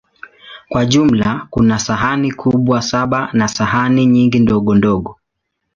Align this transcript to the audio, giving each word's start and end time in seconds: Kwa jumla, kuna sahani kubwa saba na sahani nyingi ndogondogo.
Kwa 0.69 0.85
jumla, 0.85 1.47
kuna 1.49 1.79
sahani 1.79 2.31
kubwa 2.31 2.81
saba 2.81 3.29
na 3.33 3.47
sahani 3.47 4.05
nyingi 4.05 4.39
ndogondogo. 4.39 5.17